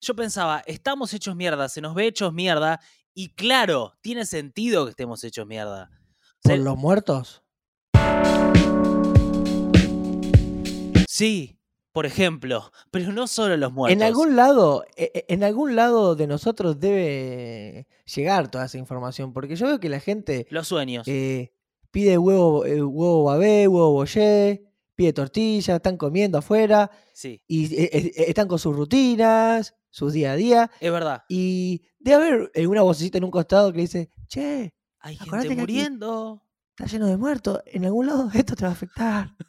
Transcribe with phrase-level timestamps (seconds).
[0.00, 2.80] yo pensaba, estamos hechos mierda, se nos ve hechos mierda,
[3.14, 5.90] y claro, tiene sentido que estemos hechos mierda.
[6.44, 7.42] O sea, ¿Por los muertos?
[11.08, 11.58] Sí,
[11.92, 13.96] por ejemplo, pero no solo los muertos.
[13.96, 19.32] En algún lado, e- e- en algún lado de nosotros debe llegar toda esa información,
[19.32, 21.06] porque yo veo que la gente Los sueños.
[21.08, 21.52] eh,
[21.90, 24.64] pide huevo, eh, huevo babé, huevo bollé,
[24.94, 30.36] pide tortilla, están comiendo afuera Sí, y eh, están con sus rutinas, sus día a
[30.36, 31.24] día, es verdad.
[31.28, 35.56] y debe haber eh, una vocecita en un costado que dice, che, Hay gente que
[35.56, 36.42] muriendo.
[36.70, 39.34] está lleno de muertos, en algún lado esto te va a afectar.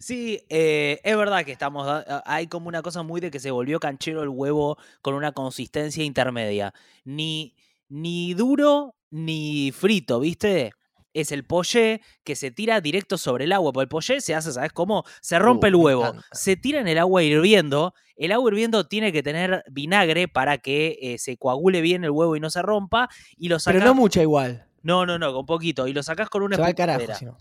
[0.00, 1.86] Sí, eh, es verdad que estamos.
[2.24, 6.02] Hay como una cosa muy de que se volvió canchero el huevo con una consistencia
[6.02, 6.74] intermedia.
[7.04, 7.54] Ni,
[7.88, 10.72] ni duro ni frito, ¿viste?
[11.14, 13.72] Es el pollé que se tira directo sobre el agua.
[13.72, 15.04] Porque el pollé se hace, ¿sabes cómo?
[15.20, 17.94] Se rompe Uh, el me huevo, se tira en el agua hirviendo.
[18.16, 22.36] El agua hirviendo tiene que tener vinagre para que eh, se coagule bien el huevo
[22.36, 23.08] y no se rompa.
[23.36, 24.66] Y lo Pero no mucha igual.
[24.82, 25.86] no, no, no, con poquito.
[25.88, 27.36] Y lo sacás con una Se va al carajo, si no.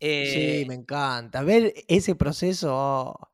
[0.00, 1.42] Eh, Sí, me encanta.
[1.42, 2.74] Ver ese proceso.
[2.74, 3.28] oh.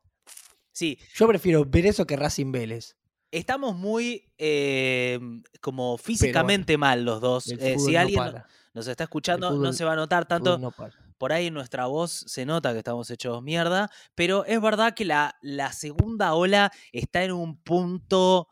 [0.70, 2.96] sí, Yo prefiero ver eso que Racing Vélez.
[3.32, 5.18] Estamos muy eh,
[5.62, 7.48] como físicamente mal los dos.
[7.48, 8.22] Eh, si alguien
[8.74, 10.58] nos está escuchando, no se va a notar tanto.
[10.58, 10.72] no.
[11.16, 13.90] Por ahí en nuestra voz se nota que estamos hechos mierda.
[14.14, 18.48] Pero es verdad que la, la segunda ola está en un punto,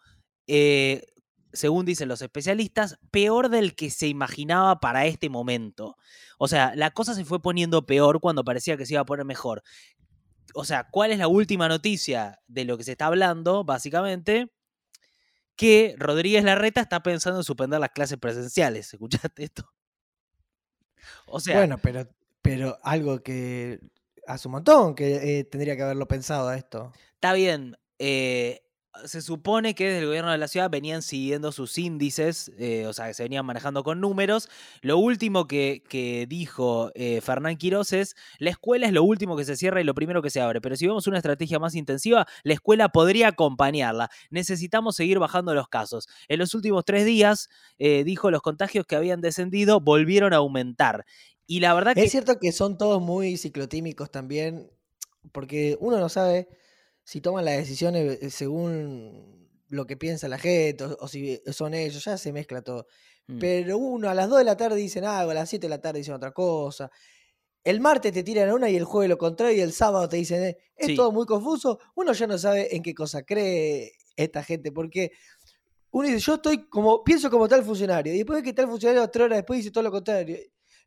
[0.47, 1.05] eh,
[1.53, 5.97] según dicen los especialistas, peor del que se imaginaba para este momento.
[6.39, 9.27] O sea, la cosa se fue poniendo peor cuando parecía que se iba a poner
[9.27, 9.63] mejor.
[10.55, 14.49] O sea, ¿cuál es la última noticia de lo que se está hablando, básicamente?
[15.61, 18.95] Que Rodríguez Larreta está pensando en suspender las clases presenciales.
[18.95, 19.71] ¿Escuchaste esto?
[21.27, 22.09] O sea, bueno, pero,
[22.41, 23.79] pero algo que
[24.27, 26.95] hace un montón que eh, tendría que haberlo pensado a esto.
[27.13, 27.77] Está bien.
[27.99, 28.63] eh,
[29.05, 32.93] se supone que desde el gobierno de la ciudad venían siguiendo sus índices, eh, o
[32.93, 34.49] sea, que se venían manejando con números.
[34.83, 39.45] Lo último que, que dijo eh, Fernán Quiroz es, la escuela es lo último que
[39.45, 42.27] se cierra y lo primero que se abre, pero si vemos una estrategia más intensiva,
[42.43, 44.11] la escuela podría acompañarla.
[44.31, 46.09] Necesitamos seguir bajando los casos.
[46.29, 47.49] En los últimos tres días,
[47.79, 51.05] eh, dijo, los contagios que habían descendido volvieron a aumentar.
[51.47, 52.05] Y la verdad que...
[52.05, 54.71] Es cierto que son todos muy ciclotímicos también,
[55.33, 56.49] porque uno no sabe
[57.05, 61.75] si toman las decisiones eh, según lo que piensa la gente o, o si son
[61.75, 62.87] ellos, ya se mezcla todo.
[63.27, 65.71] Mm, Pero uno a las 2 de la tarde dicen algo, a las 7 de
[65.71, 66.91] la tarde dicen otra cosa.
[67.63, 70.43] El martes te tiran una y el jueves lo contrario y el sábado te dicen,
[70.43, 70.97] eh, es Sí.
[70.97, 71.79] todo muy confuso.
[71.95, 75.13] Uno ya no sabe en qué cosa cree esta gente, porque
[75.93, 79.09] uno dice, yo estoy como, pienso como tal funcionario, y después de que tal funcionario
[79.11, 80.39] tres horas después dice todo lo contrario.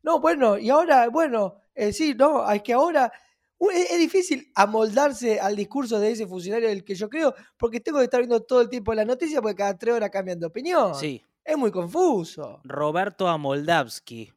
[0.02, 3.10] No, bueno, y ahora, bueno, eh, sí, no, es que ahora
[3.58, 7.98] es, es difícil amoldarse al discurso de ese funcionario del que yo creo, porque tengo
[7.98, 10.94] que estar viendo todo el tiempo la noticia porque cada tres horas cambian de opinión.
[10.94, 11.22] sí.
[11.44, 12.60] Es muy confuso.
[12.64, 14.32] Roberto Amoldavsky.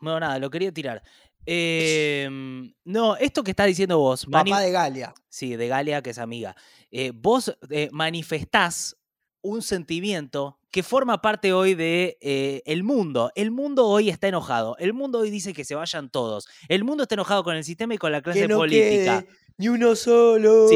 [0.00, 1.00] Bueno, nada, lo quería tirar.
[1.46, 5.14] Em, no, esto que estás diciendo vos, Papá de Galia.
[5.28, 6.56] sí, de Galia, que es amiga,
[6.90, 8.96] eh, vos eh, manifestás
[9.40, 13.30] un sentimiento que forma parte hoy de eh, el mundo.
[13.34, 14.76] El mundo hoy está enojado.
[14.78, 16.46] El mundo hoy dice que se vayan todos.
[16.68, 19.22] El mundo está enojado con el sistema y con la clase que no política.
[19.22, 20.66] quede ni uno solo.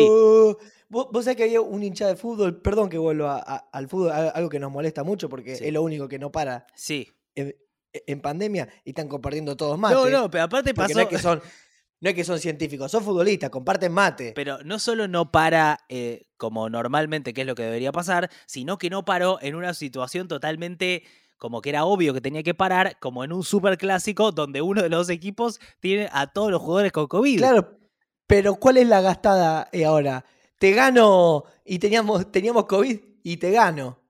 [0.88, 3.88] Vos, vos sabés que había un hincha de fútbol, perdón que vuelva a- a- al
[3.88, 5.64] fútbol, a- algo que nos molesta mucho porque Sí.
[5.66, 7.08] es lo único que no para Sí.
[7.34, 7.56] en,
[7.94, 9.94] en pandemia y están compartiendo todos mate.
[9.94, 10.94] No, no, pero aparte pasó.
[10.94, 11.40] no es que son,
[12.02, 14.32] no es que son científicos, son futbolistas, comparten mate.
[14.34, 18.76] Pero no solo no para eh, como normalmente, que es lo que debería pasar, sino
[18.76, 21.04] que no paró en una situación totalmente
[21.38, 24.88] como que era obvio que tenía que parar, como en un superclásico donde uno de
[24.88, 27.38] los equipos tiene a todos los jugadores con COVID.
[27.38, 27.78] Claro,
[28.26, 30.24] pero ¿cuál es la gastada eh, ahora?
[30.58, 34.00] Te gano y teníamos, teníamos COVID y te gano.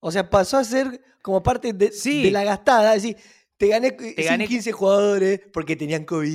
[0.00, 2.22] O sea, pasó a ser como parte de, Sí.
[2.24, 2.94] de la gastada.
[2.96, 3.16] Es decir,
[3.56, 6.30] te gané, sin gané- 15 jugadores porque tenían COVID.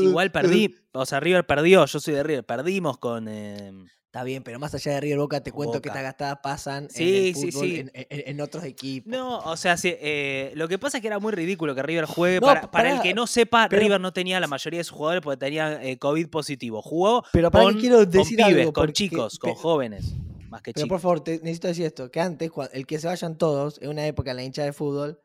[0.00, 3.28] Sí, igual perdí, o sea, River perdió, yo soy de River, perdimos con...
[3.28, 3.72] eh,
[4.06, 7.16] Está bien, pero más allá de River Boca, te cuento que estas gastadas pasan Sí,
[7.16, 7.76] en el fútbol, sí.
[7.76, 9.08] En, en- en otros equipos.
[9.08, 12.40] No, o sea, eh, lo que pasa es que era muy ridículo que River juegue.
[12.40, 14.96] No, para, para el que no sepa, pero- River no tenía la mayoría de sus
[14.96, 16.82] jugadores porque tenían eh, COVID positivo.
[16.82, 18.72] Jugó Pero para con, que quiero con decir pibes, algo.
[18.72, 20.12] con chicos, con jóvenes,
[20.48, 20.88] más que Pero chicos.
[20.88, 24.04] por favor, te- necesito decir esto, que antes, el que se vayan todos, en una
[24.08, 25.20] época en la hincha de fútbol,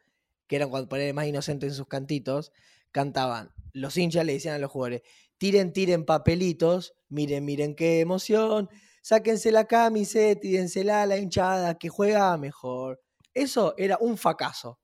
[0.47, 2.51] que eran cuando ponían más inocentes en sus cantitos,
[2.91, 5.01] cantaban, los hinchas le decían a los jugadores,
[5.37, 8.69] tiren, tiren papelitos, miren, miren qué emoción,
[9.01, 13.01] sáquense la camiseta, tídensela a la hinchada, que juega mejor.
[13.33, 14.79] Eso era un fracaso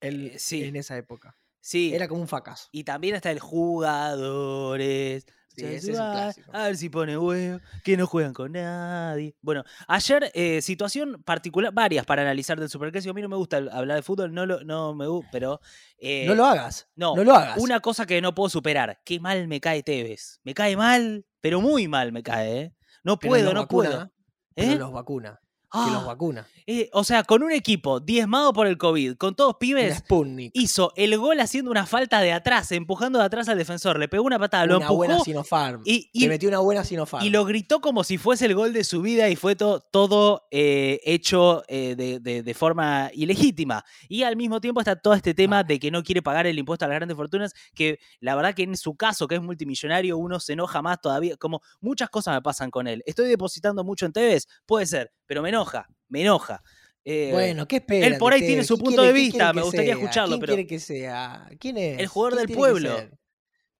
[0.00, 0.64] el- Eh, sí.
[0.64, 1.36] en esa época.
[1.60, 2.68] Sí, Era como un fracaso.
[2.72, 6.50] y también está el jugadores, Sí, Ya ese se es un va, clásico.
[6.54, 9.36] A ver si pone huevo, que no juegan con nadie.
[9.42, 13.10] Bueno, ayer, eh, situación particular, varias para analizar del Superclásico.
[13.10, 15.60] A mí no me gusta hablar de fútbol, no, lo, no me gusta, pero.
[15.98, 16.88] eh, no lo hagas.
[16.96, 17.58] no, No, lo hagas.
[17.58, 19.00] Una cosa que no puedo superar.
[19.04, 20.40] Qué mal me cae Tevez.
[20.44, 22.74] Me cae mal, pero muy mal me cae, ¿eh?
[23.04, 24.12] No puedo, no vacuna, puedo.
[24.54, 24.76] pero ¿Eh?
[24.76, 25.40] los vacuna.
[25.72, 26.46] Que Ah, los vacuna.
[26.66, 30.50] eh, o sea, con un equipo diezmado por el COVID, con todos pibes, Sputnik.
[30.54, 33.98] hizo el gol haciendo una falta de atrás, empujando de atrás al defensor.
[33.98, 35.80] Le pegó una patada, lo una empujó buena Sinopharm.
[35.86, 37.24] y, Le metió una buena Sinopharm.
[37.24, 40.46] y lo gritó como si fuese el gol de su vida y fue to- todo
[40.50, 43.84] eh, hecho eh, de, de- de forma ilegítima.
[44.08, 45.64] Y al mismo tiempo está todo este tema Ah.
[45.64, 48.62] de que no quiere pagar el impuesto a las grandes fortunas, que la verdad que
[48.64, 51.36] en su caso, que es multimillonario, uno se enoja más todavía.
[51.38, 53.02] Como muchas cosas me pasan con él.
[53.06, 54.46] ¿Estoy depositando mucho en Tevez?
[54.66, 56.62] Puede ser, pero me enoja, me enoja.
[57.06, 58.06] Eh, Bueno, ¿qué espera?
[58.06, 60.78] él por ahí tiene su punto de vista, me gustaría escucharlo, ¿Quién pero- quiere que
[60.78, 61.48] sea?
[61.58, 61.98] ¿Quién es?
[62.00, 62.96] El jugador ¿Quién del pueblo.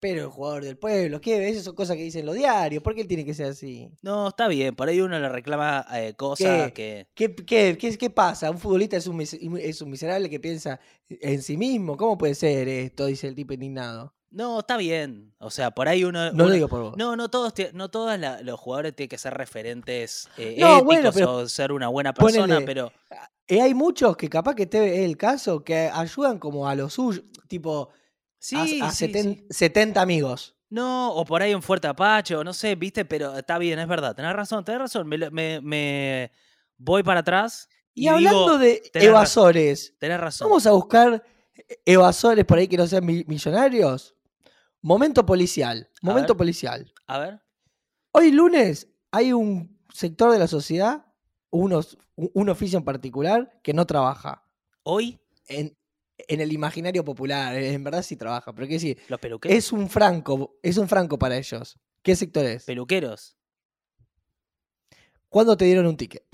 [0.00, 1.46] Pero el jugador del pueblo, ¿qué?
[1.50, 2.82] Esas son cosas que dicen los diarios.
[2.82, 3.88] ¿Por qué él tiene que ser así?
[4.00, 7.06] No, está bien, por ahí uno le reclama eh, cosas ¿Qué?
[7.14, 7.28] que...
[7.34, 8.50] ¿Qué, qué, qué, qué pasa?
[8.50, 11.98] ¿Un futbolista es un, es un miserable que piensa en sí mismo?
[11.98, 13.05] ¿Cómo puede ser esto?
[13.06, 14.14] Dice el tipo indignado.
[14.32, 15.34] No, está bien.
[15.38, 16.32] O sea, por ahí uno...
[16.32, 16.96] No lo digo por vos.
[16.96, 20.84] No, no todos, no todos la- los jugadores tienen que ser referentes eh, No, éticos
[20.84, 22.93] bueno, pero o ser una buena persona, ponele- pero
[23.46, 26.88] Eh, hay muchos que capaz que este es el caso, que ayudan como a lo
[26.88, 27.90] suyo, tipo
[28.38, 29.46] sí, a, a sí, seten- sí.
[29.50, 30.56] 70 amigos.
[30.70, 33.87] No, o por ahí un fuerte apache, o no sé, viste, pero está bien, es
[33.87, 35.06] verdad, tenés razón, tenés razón.
[35.06, 36.32] Me, me- me
[36.79, 39.08] voy para atrás Y, y, hablando digo, de tenés razón.
[39.11, 40.49] evasores, tenés razón.
[40.49, 41.23] vamos a buscar
[41.84, 44.14] evasores por ahí que no sean mi- millonarios.
[44.82, 45.88] Momento policial.
[46.02, 46.93] Momento policial.
[47.06, 47.40] A ver,
[48.14, 51.06] Hoy lunes hay un sector de la sociedad,
[51.50, 54.44] unos, un oficio en particular, que no trabaja.
[54.82, 55.79] hoy En,
[56.19, 59.73] en el imaginario popular, eh, en verdad sí trabaja, pero quiero decir, los peluqueros, es
[59.73, 61.79] un franco, es un franco para ellos.
[62.02, 62.64] ¿Qué sector es?
[62.64, 63.38] peluqueros.
[65.29, 66.26] ¿Cuándo te dieron un ticket?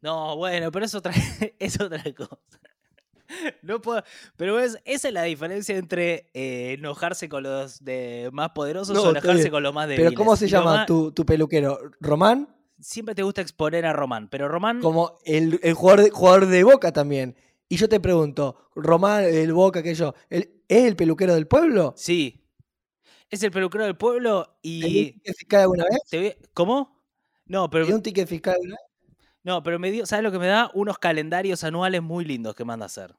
[0.00, 1.12] No, bueno, pero es otra,
[1.58, 2.58] es otra cosa.
[3.62, 4.02] No puedo,
[4.36, 9.02] pero es, esa es la diferencia entre eh, enojarse con los de más poderosos No,
[9.02, 10.10] o enojarse con los más débiles.
[10.10, 11.78] Pero ¿cómo se Y llama más- tu, tu peluquero?
[12.00, 12.48] ¿Román?
[12.80, 16.64] Siempre te gusta exponer a Román, pero Román Como el, el jugador, de, jugador de
[16.64, 17.36] Boca también.
[17.68, 21.94] Y yo te pregunto, Román, el Boca, que yo, ¿el- ¿es el peluquero del pueblo?
[21.96, 22.40] Sí.
[23.30, 25.12] Es el peluquero del pueblo ¿Te dio un y.
[25.12, 25.98] ticket fiscal alguna vez?
[26.10, 27.02] te ve- ¿Cómo?
[27.46, 29.16] No, ¿Te pero, un ticket fiscal alguna vez?
[29.42, 30.70] no, pero me dio, ¿sabes lo que me da?
[30.74, 33.14] Unos calendarios anuales muy lindos que manda a hacer.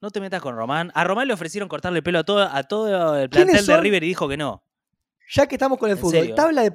[0.00, 0.92] No te metas con Román.
[0.94, 3.80] A Román le ofrecieron cortarle el pelo a todo, a todo el ¿Quiénes plantel de?
[3.82, 4.62] River y dijo que no.
[5.30, 6.72] Ya que estamos con el ¿En fútbol, tabla de,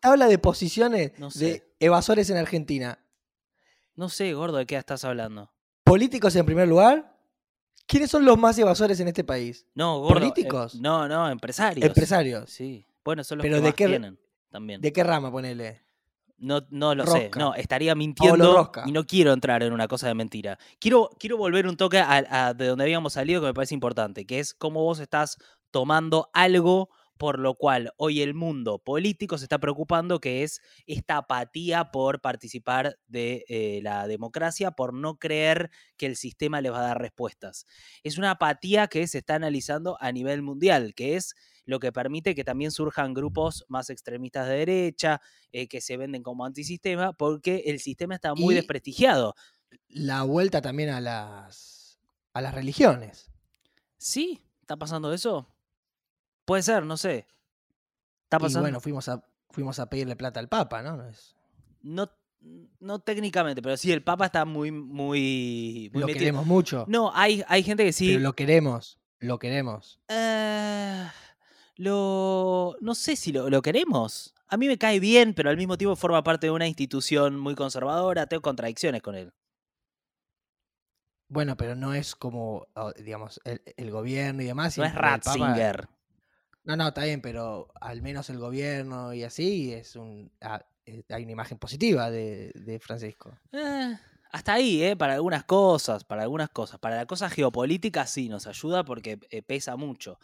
[0.00, 1.44] tabla de posiciones No sé.
[1.44, 2.98] de evasores en Argentina.
[3.96, 5.50] No sé, gordo, de qué estás hablando.
[5.82, 7.16] Políticos en primer lugar.
[7.86, 9.66] ¿Quiénes son los más evasores en este país?
[9.74, 10.18] No, gordo.
[10.18, 10.74] eh, ¿Políticos?
[10.76, 11.84] no, no, empresarios.
[11.86, 12.50] Empresarios.
[12.50, 12.86] Sí.
[13.02, 14.18] Bueno, son los Pero que ¿de más qué- tienen
[14.50, 15.82] sé ¿De qué rama, ponele?
[16.38, 17.30] No, no lo sé.
[17.36, 20.58] No, estaría mintiendo y no quiero entrar en una cosa de mentira.
[20.78, 24.26] Quiero, quiero volver un toque a, a de donde habíamos salido que me parece importante,
[24.26, 25.36] que es cómo vos estás
[25.70, 31.18] tomando algo por lo cual hoy el mundo político se está preocupando, que es esta
[31.18, 36.78] apatía por participar de eh, la democracia, por no creer que el sistema les va
[36.78, 37.66] a dar respuestas.
[38.04, 41.34] Es una apatía que se está analizando a nivel mundial, que es
[41.68, 45.20] lo que permite que también surjan grupos más extremistas de derecha,
[45.52, 49.34] eh, que se venden como antisistema, porque el sistema está muy Y- desprestigiado.
[49.88, 51.98] La vuelta también a las,
[52.32, 53.30] a las religiones.
[53.98, 54.40] ¿Sí?
[54.62, 55.46] ¿Está pasando eso?
[56.46, 57.26] Puede ser, no sé.
[58.24, 58.60] ¿Está Y pasando?
[58.62, 60.96] bueno, fuimos a, fuimos a pedirle plata al Papa, ¿no?
[60.96, 61.36] No es-
[61.82, 62.10] no,
[62.80, 66.18] no técnicamente, pero sí, el Papa está muy, muy, muy lo metido.
[66.20, 66.86] queremos mucho.
[66.88, 68.08] No, hay, hay gente que sí.
[68.08, 68.98] Pero lo queremos.
[69.20, 70.00] Lo queremos.
[70.08, 71.06] Eh,
[71.78, 72.76] lo.
[72.80, 74.34] No sé si lo, lo queremos.
[74.48, 77.54] A mí me cae bien, pero al mismo tiempo forma parte de una institución muy
[77.54, 78.26] conservadora.
[78.26, 79.32] Tengo contradicciones con él.
[81.30, 82.66] Bueno, pero no es como,
[82.96, 84.76] digamos, el, el gobierno y demás.
[84.78, 85.88] y No es Papa- Ratzinger.
[86.64, 90.30] No, no, está bien, pero al menos el gobierno y así es un.
[90.40, 93.38] ah, eh, hay una imagen positiva de, de Francisco.
[93.52, 93.96] Eh,
[94.32, 94.96] hasta ahí, ¿eh?
[94.96, 96.78] Para algunas cosas, para algunas cosas.
[96.78, 100.18] Para la cosa geopolítica sí nos ayuda porque eh, pesa mucho.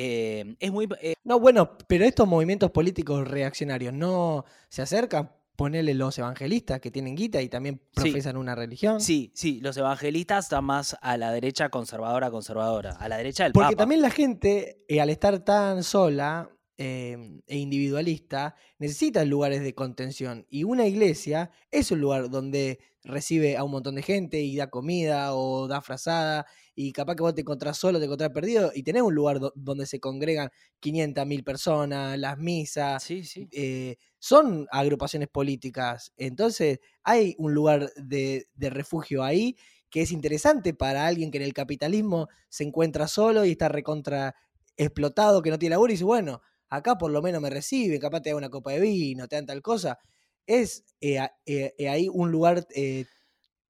[0.00, 0.88] Eh, es muy.
[1.02, 5.32] eh, No, bueno, pero estos movimientos políticos reaccionarios no se acercan.
[5.56, 8.02] Ponerle los evangelistas que tienen guita y también Sí.
[8.02, 9.00] profesan una religión.
[9.00, 12.92] sí, sí, los evangelistas están más a la derecha conservadora, conservadora.
[12.92, 13.78] A la derecha del Porque Papa.
[13.78, 16.48] también la gente, eh, al estar tan sola,
[16.80, 20.46] eh, e individualista necesitan lugares de contención.
[20.48, 24.68] Y una iglesia es un lugar donde recibe a un montón de gente y da
[24.70, 26.46] comida o da frazada.
[26.80, 29.52] Y capaz que vos te encontrás solo, te encontrás perdido y tenés un lugar do-
[29.56, 33.02] donde se congregan 500 mil personas, las misas.
[33.02, 33.48] Sí, sí.
[33.52, 36.12] eh, son agrupaciones políticas.
[36.16, 39.56] Entonces hay un lugar de, de refugio ahí
[39.90, 44.34] que es interesante para alguien que en el capitalismo se encuentra solo y está recontra
[44.76, 48.20] explotado, que no tiene laburo y dice, bueno, acá por lo menos me reciben, capaz
[48.20, 49.98] te dan una copa de vino, te dan tal cosa.
[50.46, 52.66] Es eh, eh, eh, ahí un lugar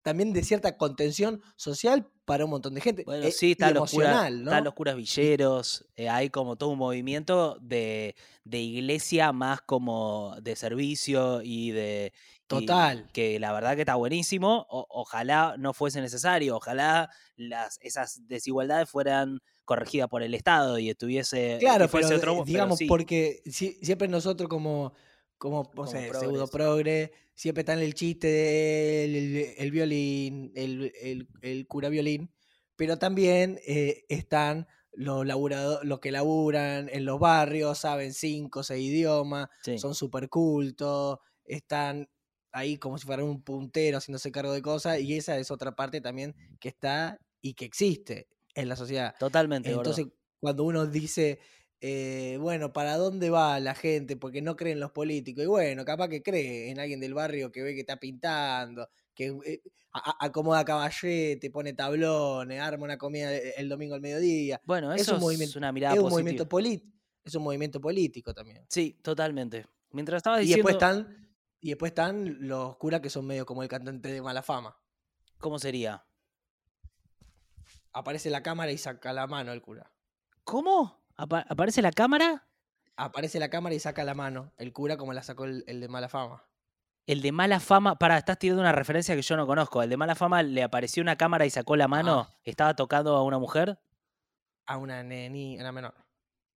[0.03, 3.02] también de cierta contención social para un montón de gente.
[3.04, 3.92] Bueno, eh, sí, y están los,
[4.44, 10.37] están los curas villeros, eh, hay como todo un movimiento de, de iglesia más como
[10.40, 12.12] de servicio y de...
[12.14, 13.08] y Total.
[13.12, 14.66] que la verdad que está buenísimo.
[14.70, 20.90] o- ojalá no fuese necesario, ojalá las, esas desigualdades fueran corregidas por el Estado y
[20.90, 21.56] estuviese...
[21.56, 24.92] y Claro, fuese pero otro eh, pero digamos, sí, porque si- siempre nosotros como,
[25.38, 26.18] como, sé, progres.
[26.18, 31.88] pseudo progre, siempre está en el chiste del el, el violín, el, el- el cura
[31.88, 32.33] violín,
[32.76, 38.85] pero también eh, están los, laburado- los que laburan en los barrios, saben cinco, seis
[38.90, 39.78] idiomas, sí.
[39.78, 42.09] son súper cultos, están
[42.52, 46.00] ahí como si fueran un puntero haciéndose cargo de cosas, y esa es otra parte
[46.00, 49.14] también que está y que existe en la sociedad.
[49.18, 49.80] Totalmente, gordo.
[49.80, 50.07] Entonces,
[50.40, 51.38] cuando uno dice,
[51.80, 54.16] eh, bueno, ¿para dónde va la gente?
[54.16, 55.44] Porque no creen los políticos.
[55.44, 59.26] Y bueno, capaz que cree en alguien del barrio que ve que está pintando, que
[59.44, 64.61] eh, a- acomoda caballete, pone tablones, arma una comida e- el domingo al mediodía.
[64.64, 66.20] Bueno, es eso un es movimiento- una mirada Es un, positiva.
[66.23, 68.64] movimiento político, es un movimiento político también.
[68.68, 69.66] Sí, totalmente.
[69.92, 70.68] Mientras estaba Y diciendo...
[70.68, 71.28] después están,
[71.61, 74.76] y después están los curas que son medio como el cantante de mala fama.
[75.38, 76.04] ¿Cómo sería?
[77.92, 79.90] Aparece la cámara y saca la mano el cura.
[80.44, 80.99] ¿Cómo?
[81.18, 82.46] Apa- ¿Aparece la cámara?
[82.96, 85.88] Aparece la cámara y saca la mano el cura como la sacó el- el de
[85.88, 86.44] mala fama.
[87.06, 89.82] El de mala fama, para, estás tirando una referencia que yo no conozco.
[89.82, 92.28] El de mala fama le apareció una cámara y sacó la mano.
[92.30, 92.37] Ah.
[92.44, 93.78] ¿Estaba tocando a una mujer?
[94.70, 95.94] a una neni, una menor.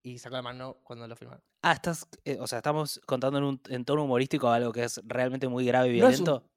[0.02, 1.42] Y sacó la mano cuando lo filmaron.
[1.62, 5.00] Ah, estás, eh, o sea, estamos contando en un en tono humorístico algo que es
[5.04, 6.52] realmente muy grave y No es un- violento.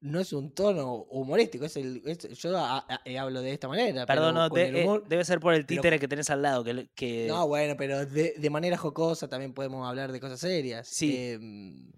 [0.00, 3.66] No es un tono humorístico, es el, es- yo a- a- eh, hablo de esta
[3.66, 4.04] manera.
[4.06, 6.28] Perdón, pero no, con de- el eh, debe ser por el pero- títere que tenés
[6.30, 6.62] al lado.
[6.62, 10.38] Que, le- que- No, bueno, pero de, de manera jocosa también podemos hablar de cosas
[10.38, 10.86] serias.
[10.88, 11.16] Sí.
[11.16, 11.92] Em,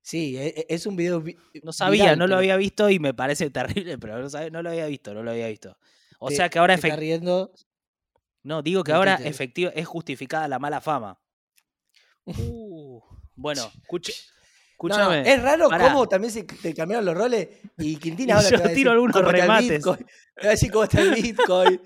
[0.00, 1.20] sí, e- e- es un video.
[1.20, 4.18] vi- no sabía, viral, no lo pero había visto y me parece terrible, pero
[4.50, 5.76] no, lo había visto, no lo había visto.
[6.18, 7.52] O te- sea que ahora efec- riendo.
[8.44, 11.20] No, digo que ahora efectivo es justificada la mala fama.
[12.26, 13.00] Uh,
[13.34, 14.12] bueno, escuche,
[14.82, 15.32] No, escúchame.
[15.32, 15.92] es raro pará.
[15.92, 17.48] cómo también se te cambiaron los roles
[17.78, 19.82] y Quintina Y ahora te va a decir tiro algunos remates.
[19.82, 19.96] Te va
[20.42, 21.80] a decir cómo está el Bitcoin,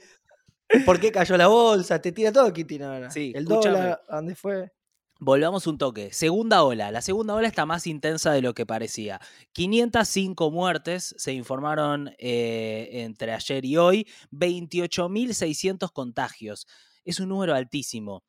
[0.85, 3.11] por qué cayó la bolsa, te tira todo Quintina ahora.
[3.11, 4.73] Sí, el dólar, ¿a dónde fue?
[5.19, 6.12] Volvamos un toque.
[6.12, 6.91] Segunda ola.
[6.91, 9.19] La segunda ola está más intensa de lo que parecía.
[9.53, 14.07] 505 muertes se informaron eh, entre ayer y hoy.
[14.33, 16.67] 28.600 contagios.
[17.07, 18.25] Es un número altísimo.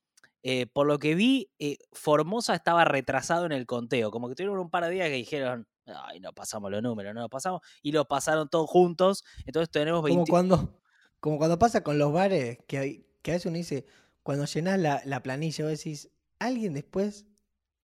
[0.49, 4.11] Eh, por lo que vi, eh, Formosa estaba retrasado en el conteo.
[4.11, 7.19] Como que tuvieron un par de días que dijeron, ay, no pasamos los números, no
[7.19, 7.59] los pasamos.
[7.81, 9.25] Y los pasaron todos juntos.
[9.45, 10.29] Entonces tenemos Como 20...
[10.29, 10.79] cuando,
[11.19, 13.85] como cuando pasa con los bares, que, hay- que a veces uno dice,
[14.23, 17.25] cuando llenas la, la planilla, vos decís, alguien después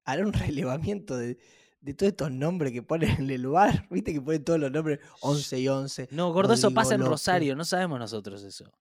[0.06, 1.38] hará un relevamiento de,
[1.82, 5.00] de todos estos nombres que ponen en el bar, viste que ponen todos los nombres
[5.20, 6.08] 11 y 11.
[6.12, 7.02] No, gordo, eso pasa en.
[7.02, 7.58] Rosario.
[7.58, 8.72] No sabemos nosotros eso.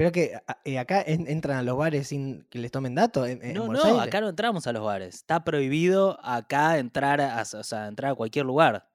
[0.00, 3.28] Pero que eh, acá en- entran a los bares sin que les tomen datos.
[3.28, 4.00] No, Buenos no, Aires.
[4.08, 5.14] acá no entramos a los bares.
[5.16, 8.88] Está prohibido acá entrar a, o sea, entrar a cualquier lugar.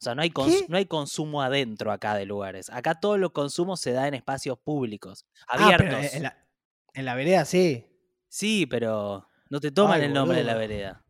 [0.00, 0.32] O sea, no hay,
[0.68, 2.70] no hay consumo adentro acá de lugares.
[2.70, 6.14] Acá todo lo consumo se da en espacios públicos, Ah, abiertos.
[6.14, 6.38] en, la,
[6.92, 7.88] en la vereda sí.
[8.28, 11.04] Sí, pero no te toman Ay, el nombre de la vereda.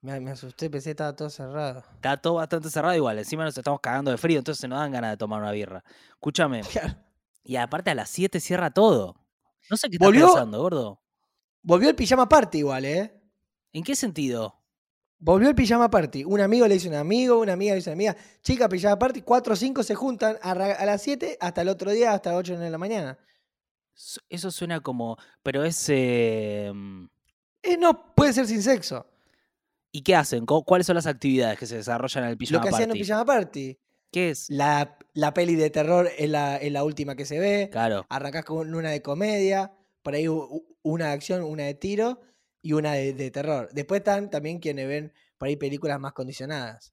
[0.00, 1.84] Me, me asusté, pensé que estaba todo cerrado.
[1.96, 3.18] Está todo bastante cerrado igual.
[3.18, 5.84] Encima nos estamos cagando de frío, entonces nos dan ganas de tomar una birra.
[6.14, 6.62] Escúchame.
[7.44, 9.16] Y aparte a las 7 cierra todo.
[9.70, 10.26] No sé qué está ¿Volvió?
[10.26, 11.00] pensando, gordo.
[11.62, 13.20] Volvió el pijama party igual, ¿eh?
[13.72, 14.58] ¿En qué sentido?
[15.18, 16.24] Volvió el pijama party.
[16.24, 18.16] Un amigo le dice a un amigo, una amiga le dice a una amiga.
[18.42, 22.12] Chica, pijama party, cuatro o cinco se juntan a, las 7 hasta el otro día,
[22.12, 23.18] hasta las 8 de la mañana.
[24.28, 25.16] Eso suena como.
[25.42, 25.88] Pero es.
[25.88, 26.72] eh,
[27.62, 29.06] Eh, no, puede ser sin sexo.
[29.92, 30.44] ¿Y qué hacen?
[30.46, 32.88] ¿Cu- ¿Cuáles son las actividades que se desarrollan en el Lo pijama que hacían en
[32.88, 32.98] party?
[33.00, 33.78] un pijama party.
[34.12, 34.48] ¿Qué es?
[34.50, 37.68] La, la peli de terror es la, es la última que se ve.
[37.72, 38.04] Claro.
[38.10, 42.20] Arrancás con una de comedia, por ahí una de acción, una de tiro
[42.60, 43.70] y una de, de terror.
[43.72, 46.92] Después están también quienes ven por ahí películas más condicionadas.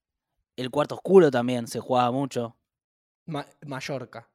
[0.56, 2.58] El cuarto oscuro también se jugaba mucho.
[3.26, 4.30] Ma- Mallorca.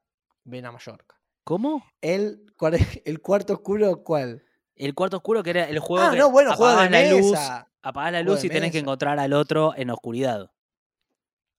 [0.45, 1.19] Ven a Mallorca.
[1.43, 1.83] ¿Cómo?
[2.03, 2.53] El,
[3.07, 4.45] el cuarto oscuro, ¿cuál?
[4.77, 7.11] El cuarto oscuro que era el juego Ah, que no, bueno, juego de apagás la
[7.17, 7.39] luz,
[7.83, 10.51] apagás la luz y tenés que encontrar al otro en oscuridad.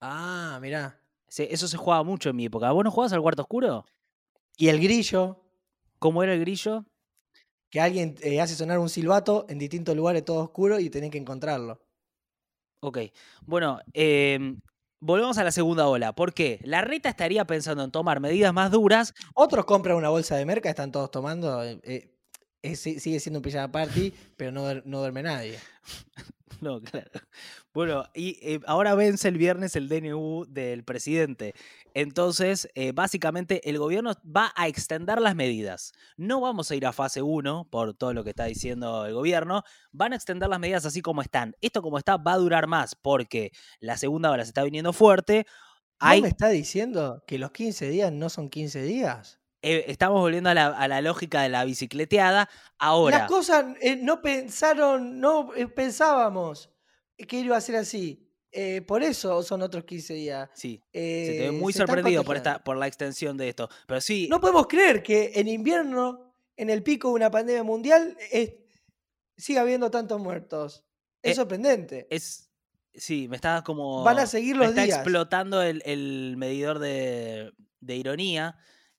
[0.02, 1.00] Ah, mirá.
[1.28, 2.72] Se- Eso se jugaba mucho en mi época.
[2.72, 3.86] ¿Vos no jugabas al cuarto oscuro?
[4.58, 5.42] Y el grillo,
[6.00, 6.86] ¿Cómo era el grillo?
[7.70, 11.20] que alguien eh, hace sonar un silbato en distintos lugares todo oscuro y tenés que
[11.20, 11.86] encontrarlo.
[12.82, 13.00] Ok.
[13.46, 14.60] Bueno, em,
[15.00, 16.14] volvemos a la segunda ola.
[16.14, 16.60] ¿Por qué?
[16.64, 19.14] La reta estaría pensando en tomar medidas más duras.
[19.34, 21.64] Otros compran una bolsa de merca, están todos tomando.
[21.64, 22.15] eh, eh,
[22.72, 25.60] es- sigue siendo un pijama party, pero no, no duerme nadie.
[26.62, 27.12] No, claro.
[27.74, 31.54] Bueno, y eh, ahora vence el viernes el DNU del presidente.
[31.94, 35.92] Entonces, eh, básicamente, el gobierno va a extender las medidas.
[36.18, 39.64] No vamos a ir a fase 1 por todo lo que está diciendo el gobierno.
[39.92, 41.56] Van a extender las medidas así como están.
[41.60, 45.46] Esto como está va a durar más porque la segunda ola se está viniendo fuerte.
[45.48, 45.54] ¿Vos
[46.00, 49.40] Hay, me estás diciendo que los 15 días no son 15 días?
[49.66, 52.50] Eh, estamos volviendo a la, a la lógica de la bicicleteada.
[52.78, 56.70] Ahora, Las cosas eh, no pensaron, no eh, pensábamos
[57.28, 58.22] que iba a ser así.
[58.52, 60.50] Eh, por eso son otros 15 días.
[60.54, 63.68] sí, se te ve muy sorprendido por, esta, por la extensión de esto.
[63.88, 68.18] Pero sí, No podemos creer que en invierno, en el pico de una pandemia mundial,
[69.36, 70.86] siga habiendo tantos muertos.
[71.22, 72.08] Es sorprendente.
[72.10, 72.44] es.
[72.94, 74.04] Sí, me está como.
[74.04, 74.98] Van a seguir me los está días.
[75.00, 78.58] explotando el, el medidor de, de ironía.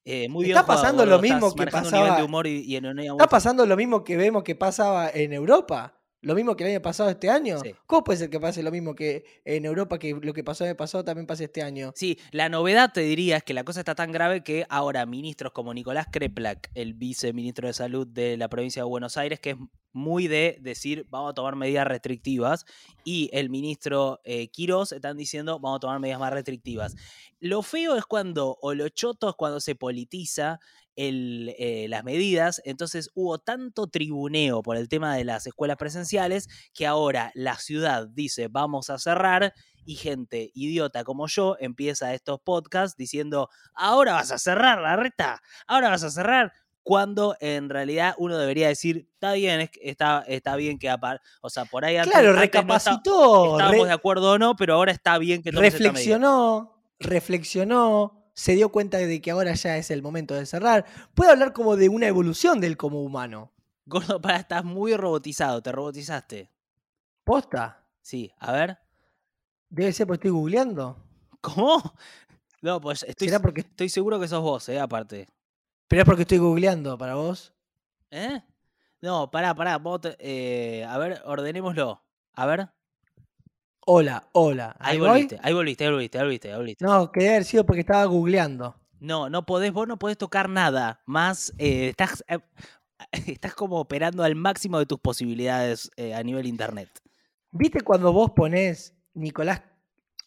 [0.08, 3.12] Eh, muy bien Está jugado, pasando lo mismo que de pasaba- humor y, y ironía
[3.12, 5.98] muy Está pasando lo mismo que vemos que pasaba en Europa.
[6.22, 7.60] Lo mismo que el año pasado este año.
[7.60, 7.74] Sí.
[7.86, 10.70] ¿Cómo puede ser que pase lo mismo que en Europa, que lo que pasó el
[10.70, 11.92] año pasado también pase este año?
[11.94, 15.52] Sí, la novedad te diría es que la cosa está tan grave que ahora ministros
[15.52, 19.56] como Nicolás Kreplak, el viceministro de Salud de la provincia de Buenos Aires, que es
[19.92, 22.66] muy de decir vamos a tomar medidas restrictivas,
[23.04, 26.96] y el ministro eh, Quirós están diciendo vamos a tomar medidas más restrictivas.
[27.40, 30.60] Lo feo es cuando, o lo choto es cuando se politiza
[30.96, 36.48] el, eh, las medidas, entonces hubo tanto tribuneo por el tema de las escuelas presenciales
[36.74, 39.52] que ahora la ciudad dice vamos a cerrar
[39.84, 45.40] y gente idiota como yo empieza estos podcasts diciendo, ahora vas a cerrar la reta,
[45.68, 50.78] ahora vas a cerrar, cuando en realidad uno debería decir, está bien, está, está bien
[50.78, 53.92] que apar o sea, por ahí antes, Claro, antes no está- recapacitó, estábamos re- de
[53.92, 59.30] acuerdo o no, pero ahora está bien que reflexionó, reflexionó, se dio cuenta de que
[59.30, 60.84] ahora ya es el momento de cerrar.
[61.14, 63.50] Puede hablar como de una evolución del como humano.
[63.86, 66.52] Gordo, para, estás muy robotizado, te robotizaste.
[67.24, 67.84] ¿Posta?
[68.02, 68.78] Sí, a ver.
[69.70, 71.02] Debe ser porque estoy googleando.
[71.40, 71.82] ¿Cómo?
[72.62, 75.28] No, pues estoy, ¿Será porque, estoy seguro que sos vos, eh, aparte.
[75.86, 77.54] pero es porque estoy googleando para vos?
[78.10, 78.42] ¿Eh?
[79.02, 79.76] No, pará, pará.
[79.78, 82.02] vos te- eh, a ver, ordenémoslo.
[82.32, 82.68] A ver.
[83.88, 84.74] Hola, hola.
[84.80, 86.84] Ahí, volviste, ahí volviste, ahí volviste, ahí volviste, ahí volviste.
[86.84, 88.74] No, que debe haber sido porque estaba googleando.
[88.98, 91.02] No, no podés, vos no podés tocar nada.
[91.06, 92.40] Más, eh, estás, eh,
[93.26, 96.90] estás como operando al máximo de tus posibilidades eh, a nivel internet.
[97.52, 99.62] ¿Viste cuando vos ponés Nicolás,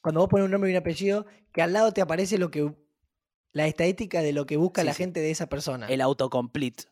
[0.01, 2.73] cuando vos pones un nombre y un apellido, que al lado te aparece lo que
[3.51, 5.03] la estadística de lo que busca Sí, la sí.
[5.03, 5.87] gente de esa persona?
[5.87, 6.85] El autocomplete.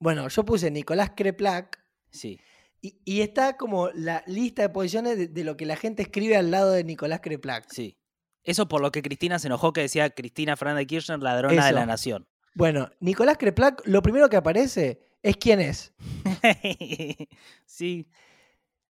[0.00, 1.78] Bueno, yo puse Nicolás Creplac
[2.10, 2.38] Sí.
[2.80, 6.36] Y, y está como la lista de posiciones de, de lo que la gente escribe
[6.36, 7.70] al lado de Nicolás Creplac.
[7.70, 7.98] Sí.
[8.44, 11.72] Eso por lo que Cristina se enojó que decía Cristina Fernández de Kirchner, ladrona de
[11.72, 12.26] la nación.
[12.54, 15.92] Bueno, Nicolás Creplac, lo primero que aparece es quién es.
[17.66, 18.08] sí.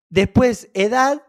[0.09, 1.23] Después edad,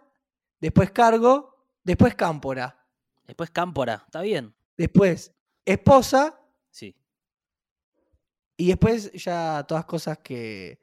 [0.59, 2.81] después cargo, después cámpora,
[3.27, 4.53] Después Cámpora, está bien.
[4.77, 5.33] después
[5.65, 6.39] esposa
[6.69, 6.95] Sí.
[8.55, 10.79] y después ya todas cosas que,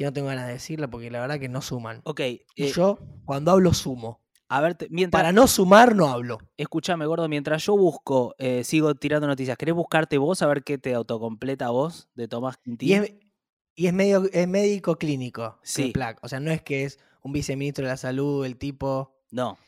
[0.00, 2.00] que no tengo ganas de decirla porque la verdad que no suman.
[2.04, 2.20] Ok.
[2.20, 4.20] Y eh, yo cuando hablo sumo.
[4.48, 5.20] a ver, te- mientras.
[5.20, 6.38] Para no sumar no hablo.
[6.56, 9.58] Escúchame, gordo, mientras yo busco, eh, sigo tirando noticias.
[9.58, 12.88] ¿Querés buscarte vos a ver qué te autocompleta vos de Tomás Quintín?
[12.88, 13.12] Y es,
[13.74, 15.58] y es medio es médico clínico.
[15.62, 15.92] Sí.
[16.22, 19.14] O sea, no es que es un viceministro de la salud, el tipo.
[19.30, 19.58] No.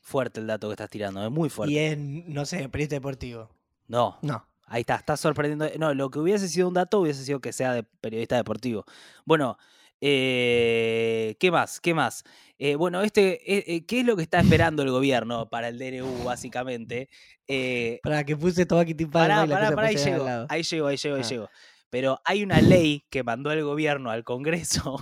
[0.00, 1.72] Fuerte el dato que estás tirando, es muy fuerte.
[1.72, 3.48] Y es, no sé, periodista deportivo.
[3.86, 4.46] No, No.
[4.66, 5.66] ahí está, estás sorprendiendo.
[5.78, 8.84] No, lo que hubiese sido un dato hubiese sido que sea de periodista deportivo.
[9.24, 9.56] Bueno,
[10.00, 11.80] eh, ¿qué más?
[11.80, 12.24] ¿Qué más?
[12.58, 15.78] Eh, bueno, este, eh, eh, ¿qué es lo que está esperando el gobierno para el
[15.78, 17.08] DNU, básicamente?
[17.46, 21.16] Eh, Para que puse todo aquí Pará, pará, pará, ahí llego, ahí llego, ahí llego,
[21.16, 21.28] ahí Ah.
[21.28, 21.48] llego.
[21.90, 24.96] Pero hay una ley que mandó el gobierno al Congreso.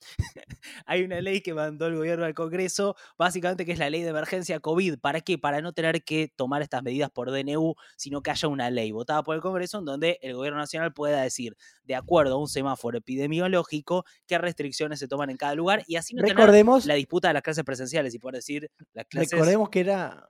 [0.86, 4.10] hay una ley que mandó el gobierno al Congreso, básicamente que es la ley de
[4.10, 4.98] emergencia COVID.
[4.98, 5.38] ¿Para qué?
[5.38, 9.22] Para no tener que tomar estas medidas por DNU, sino que haya una ley votada
[9.22, 12.98] por el Congreso en donde el gobierno nacional pueda decir, de acuerdo a un semáforo
[12.98, 17.28] epidemiológico, qué restricciones se toman en cada lugar y así no tener Recordemos, la disputa
[17.28, 20.28] de las clases presenciales y poder decir, las clases recordemos que era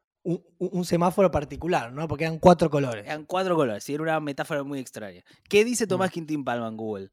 [0.59, 2.07] un, semáforo particular, ¿no?
[2.09, 3.07] Porque eran cuatro colores.
[3.07, 5.23] eran cuatro colores y era una metáfora muy extraña.
[5.49, 5.89] ¿Qué dice Mm.
[5.89, 7.11] Tomás Quintín Palma en Google?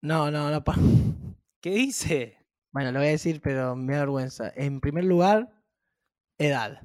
[0.00, 0.62] No, no, no.
[1.60, 2.38] ¿Qué dice?
[2.70, 4.52] Bueno, lo voy a decir, pero me da vergüenza.
[4.54, 5.52] En primer lugar,
[6.38, 6.80] edad.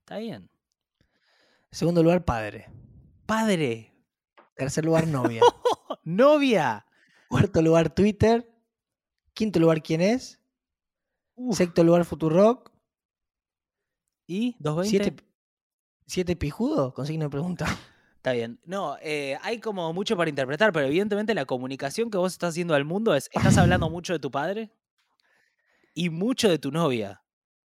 [0.00, 0.50] Está bien.
[1.70, 2.68] Segundo lugar, padre.
[3.26, 3.94] Padre.
[4.56, 5.40] Tercer lugar, novia.
[6.04, 6.86] Novia.
[7.28, 8.50] Cuarto lugar, Twitter.
[9.32, 10.40] Quinto lugar, ¿quién es?
[11.36, 11.56] Uf.
[11.56, 12.70] Sexto lugar, Futurock.
[14.26, 14.56] ¿Y?
[14.58, 14.84] ¿220?
[14.84, 15.16] Siete,
[16.06, 17.66] siete pijudo, con signo de pregunta.
[18.20, 18.60] Está bien.
[18.66, 22.74] No, eh, hay como mucho para interpretar, pero evidentemente la comunicación que vos estás haciendo
[22.74, 24.70] al mundo es, estás hablando mucho de tu padre
[25.94, 27.22] y mucho de tu novia.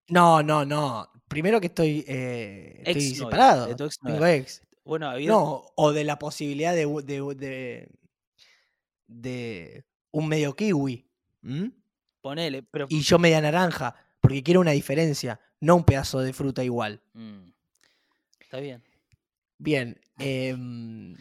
[0.07, 1.11] No, no, no.
[1.27, 3.65] Primero que estoy, eh, estoy separado.
[3.67, 3.89] de tu.
[4.01, 4.61] Tengo ex.
[4.85, 7.89] Bueno, No, o de la posibilidad de, de, de,
[9.07, 11.05] de un medio kiwi.
[12.21, 12.85] ponele, pero...
[12.87, 17.01] Y yo media naranja, porque quiero una diferencia, no un pedazo de fruta igual.
[17.11, 17.49] Mm,
[18.39, 18.81] Está bien.
[19.57, 19.99] Bien.
[20.19, 21.15] em,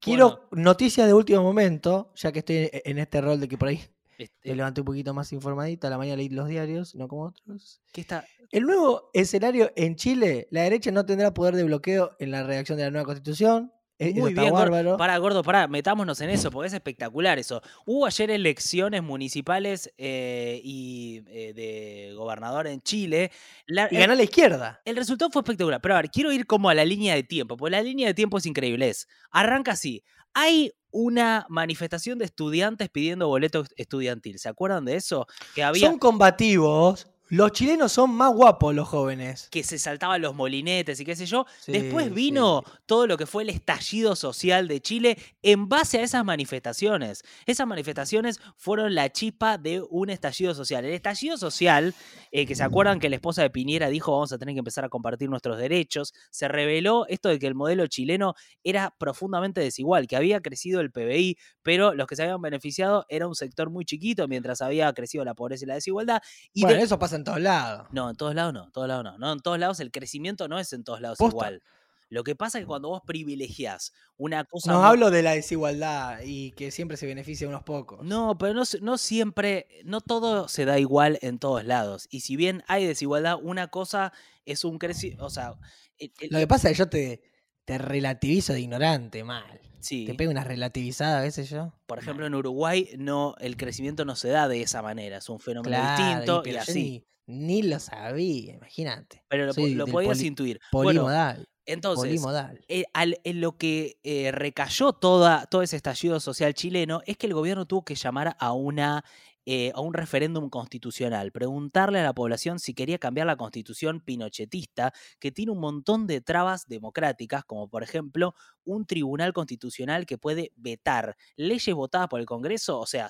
[0.00, 3.68] quiero noticias de último momento, ya que estoy e- en este rol de que por
[3.68, 3.80] ahí
[4.18, 7.26] Este, me levanté un poquito más informadito, a la mañana leí los diarios, no como
[7.26, 7.80] otros.
[7.92, 8.24] ¿Qué está?
[8.50, 12.78] El nuevo escenario en Chile, la derecha no tendrá poder de bloqueo en la redacción
[12.78, 13.72] de la nueva constitución.
[13.98, 14.96] E- eso Muy bien, bárbaro.
[14.96, 17.60] Pará, gordo, pará, metámonos en eso, porque es espectacular eso.
[17.86, 23.30] Hubo ayer elecciones municipales eh, y eh, de gobernador en Chile.
[23.66, 24.80] La- Y el- ganó la izquierda.
[24.84, 25.80] El resultado fue espectacular.
[25.80, 28.14] Pero a ver, quiero ir como a la línea de tiempo, porque la línea de
[28.14, 28.88] tiempo es increíble.
[28.88, 30.02] Es, arranca así.
[30.34, 34.38] Hay una manifestación de estudiantes pidiendo boleto estudiantil.
[34.38, 35.26] ¿Se acuerdan de eso?
[35.54, 37.08] Que había Son combativos.
[37.30, 39.48] Los chilenos son más guapos, los jóvenes.
[39.50, 41.44] que se saltaban los molinetes y qué sé yo.
[41.60, 42.72] Sí, Después vino sí.
[42.86, 47.22] todo lo que fue el estallido social de Chile en base a esas manifestaciones.
[47.44, 50.84] Esas manifestaciones fueron la chispa de un estallido social.
[50.84, 51.94] El estallido social,
[52.32, 54.84] eh, que se acuerdan que la esposa de Piñera dijo vamos a tener que empezar
[54.84, 60.06] a compartir nuestros derechos, se reveló esto de que el modelo chileno era profundamente desigual,
[60.06, 63.84] que había crecido el PBI, pero los que se habían beneficiado era un sector muy
[63.84, 66.22] chiquito mientras había crecido la pobreza y la desigualdad.
[66.54, 67.86] Y bueno, de- eso pasa en todos lados.
[67.92, 69.18] no, en todos lados no, en todos lados no.
[69.18, 71.36] No, en todos lados el crecimiento no es en todos lados Posta.
[71.36, 71.62] igual.
[72.10, 74.72] Lo que pasa es que cuando vos privilegias una cosa.
[74.72, 78.02] No hablo de la desigualdad y que siempre se beneficia a unos pocos.
[78.02, 82.06] No, pero no, no siempre, no todo se da igual en todos lados.
[82.10, 84.14] Y si bien hay desigualdad, una cosa
[84.46, 85.26] es un crecimiento.
[85.26, 85.54] O sea,
[85.98, 87.22] el- el- Lo que pasa es que yo te,
[87.66, 89.60] te relativizo de ignorante, mal.
[89.80, 91.72] Sí, Te pego una relativizada, qué sé yo.
[91.86, 95.18] por ejemplo, en Uruguay no, el crecimiento no se da de esa manera.
[95.18, 97.04] Es un fenómeno Claro, distinto y, así.
[97.26, 99.24] Ni, ni lo sabía, imagínate.
[99.28, 100.60] Pero lo, soy podías poli- intuir.
[100.72, 101.48] Bueno, Polimodal.
[101.66, 102.60] entonces, polimodal.
[102.68, 107.26] eh, al- en lo que eh, recayó toda, todo ese estallido social chileno es que
[107.26, 109.04] el gobierno tuvo que llamar a una
[109.50, 114.92] eh, a un referéndum constitucional, preguntarle a la población si quería cambiar la constitución pinochetista,
[115.18, 118.34] que tiene un montón de trabas democráticas, como por ejemplo
[118.64, 123.08] un tribunal constitucional que puede vetar leyes votadas por el Congreso, o sea,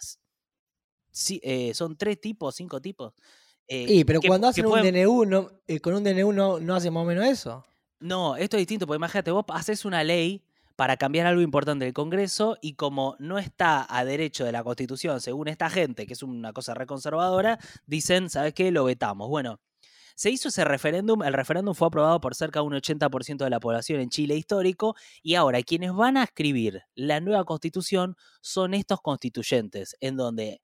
[1.10, 3.14] sí, eh, son tres tipos, cinco tipos.
[3.66, 6.58] eh, Y, pero que- cuando hacen un pueden- DNU, no, eh, con un DNU no,
[6.60, 7.64] no hacen más o menos eso.
[8.00, 10.42] No, esto es distinto, porque imagínate, vos haces una ley
[10.78, 15.20] para cambiar algo importante del Congreso y como no está a derecho de la Constitución,
[15.20, 18.70] según esta gente, que es una cosa reconservadora, dicen, ¿sabes qué?
[18.70, 19.28] Lo vetamos.
[19.28, 19.60] Bueno,
[20.14, 23.58] se hizo ese referéndum, el referéndum fue aprobado por cerca de un 80% de la
[23.58, 29.00] población en Chile histórico y ahora quienes van a escribir la nueva Constitución son estos
[29.00, 30.60] constituyentes, en donde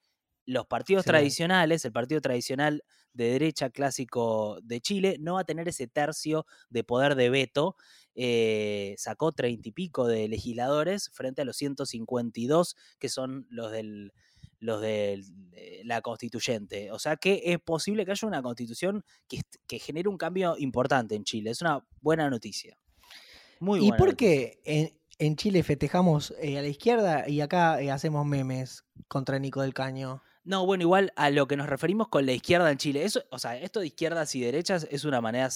[0.47, 5.69] los partidos tradicionales, el partido tradicional de derecha clásico de Chile, no va a tener
[5.69, 7.77] ese tercio de poder de veto.
[8.15, 14.13] Eh, sacó treinta y pico de legisladores frente a los 152 que son los del
[14.61, 15.23] los de
[15.85, 16.91] la constituyente.
[16.91, 21.15] O sea que es posible que haya una constitución que, que genere un cambio importante
[21.15, 21.51] en Chile.
[21.51, 22.79] Es una buena noticia.
[23.61, 24.17] Muy ¿Y buena por noticia.
[24.17, 29.39] qué en, en Chile festejamos eh, a la izquierda y acá eh, hacemos memes contra
[29.39, 30.23] Nico del Caño?
[30.47, 33.39] No, bueno, igual a lo que nos referimos con la izquierda en Chile, eso, o
[33.39, 35.49] sea, esto de izquierdas y derechas es una manera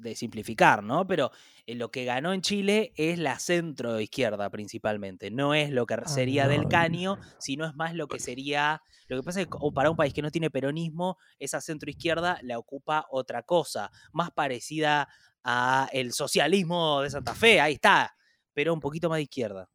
[0.00, 1.06] de simplificar, ¿no?
[1.06, 1.30] Pero
[1.64, 5.94] eh, lo que ganó en Chile es la centro izquierda principalmente, no es lo que
[5.94, 9.58] Ah, sería del caño, sino es más lo que sería, lo que pasa es que
[9.72, 14.32] para un país que no tiene peronismo, esa centro izquierda la ocupa otra cosa, más
[14.32, 15.08] parecida
[15.44, 18.16] a el socialismo de Santa Fe, ahí está,
[18.52, 19.70] pero un poquito más de izquierda.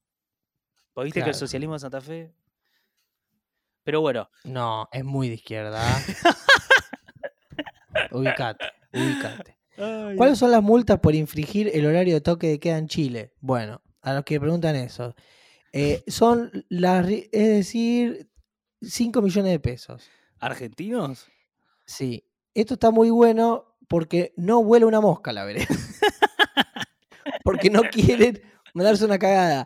[0.94, 2.34] ¿Vos viste que el socialismo de Santa Fe?
[3.88, 5.82] Pero bueno, No, es muy de izquierda.
[8.12, 9.58] ubicate, ubicate.
[10.18, 13.32] ¿Cuáles son las multas por infringir el horario de toque de queda en Chile?
[13.40, 15.16] Bueno, a los que preguntan eso.
[15.72, 18.30] eh, son las, es decir,
[18.82, 20.10] 5 millones de pesos.
[20.38, 21.30] ¿Argentinos?
[21.86, 22.26] Sí.
[22.54, 25.68] Esto está muy bueno porque no vuela una mosca la vereda.
[27.46, 28.42] porque no quieren
[28.74, 29.66] mandarse una cagada.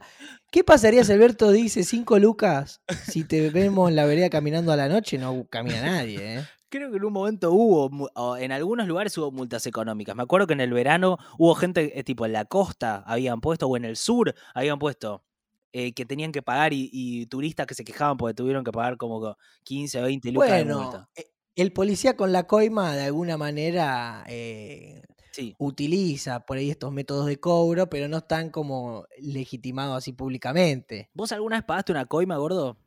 [0.51, 4.75] ¿Qué pasaría si Alberto dice 5 lucas si te vemos en la vereda caminando a
[4.75, 5.17] la noche?
[5.17, 6.43] No camina nadie, ¿eh?
[6.67, 10.13] Creo que en un momento hubo, en algunos lugares hubo multas económicas.
[10.13, 13.67] Me acuerdo que en el verano hubo gente, eh, tipo en la costa habían puesto,
[13.67, 15.23] o en el sur habían puesto,
[15.71, 18.97] eh, que tenían que pagar y, y turistas que se quejaban porque tuvieron que pagar
[18.97, 20.89] como 15 o 20 lucas de multa.
[20.89, 25.55] Bueno, eh, el policía con la coima de alguna manera eh, Sí.
[25.57, 31.09] utiliza por ahí estos métodos de cobro, pero no están como legitimados así públicamente.
[31.13, 32.77] ¿Vos alguna vez pagaste una coima, gordo?